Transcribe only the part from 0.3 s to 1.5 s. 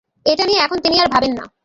এটা নিয়ে এখন তিনি আর ভাববেন না।